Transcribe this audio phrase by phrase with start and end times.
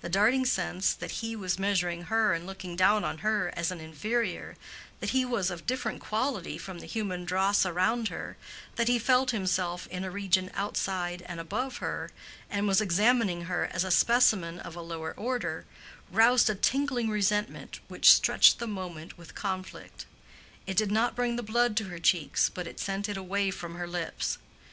[0.00, 3.78] The darting sense that he was measuring her and looking down on her as an
[3.78, 4.56] inferior,
[4.98, 8.36] that he was of different quality from the human dross around her,
[8.74, 12.10] that he felt himself in a region outside and above her,
[12.50, 15.64] and was examining her as a specimen of a lower order,
[16.10, 20.06] roused a tingling resentment which stretched the moment with conflict.
[20.66, 23.76] It did not bring the blood to her cheeks, but it sent it away from
[23.76, 24.38] her lips.